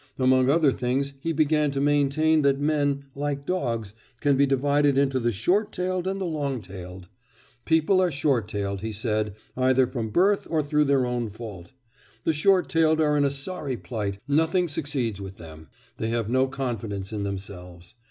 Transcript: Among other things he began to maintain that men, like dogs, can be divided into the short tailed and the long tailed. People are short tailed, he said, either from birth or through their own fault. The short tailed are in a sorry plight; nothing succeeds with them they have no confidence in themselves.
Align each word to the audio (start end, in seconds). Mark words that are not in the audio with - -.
Among 0.17 0.49
other 0.49 0.71
things 0.71 1.13
he 1.19 1.31
began 1.31 1.69
to 1.69 1.79
maintain 1.79 2.41
that 2.41 2.59
men, 2.59 3.05
like 3.13 3.45
dogs, 3.45 3.93
can 4.19 4.35
be 4.35 4.47
divided 4.47 4.97
into 4.97 5.19
the 5.19 5.31
short 5.31 5.71
tailed 5.71 6.07
and 6.07 6.19
the 6.19 6.25
long 6.25 6.59
tailed. 6.59 7.07
People 7.65 8.01
are 8.01 8.09
short 8.09 8.47
tailed, 8.47 8.81
he 8.81 8.91
said, 8.93 9.35
either 9.55 9.85
from 9.85 10.09
birth 10.09 10.47
or 10.49 10.63
through 10.63 10.85
their 10.85 11.05
own 11.05 11.29
fault. 11.29 11.73
The 12.23 12.33
short 12.33 12.67
tailed 12.67 12.99
are 12.99 13.15
in 13.15 13.25
a 13.25 13.29
sorry 13.29 13.77
plight; 13.77 14.19
nothing 14.27 14.67
succeeds 14.67 15.21
with 15.21 15.37
them 15.37 15.67
they 15.97 16.07
have 16.09 16.27
no 16.31 16.47
confidence 16.47 17.13
in 17.13 17.21
themselves. 17.21 17.93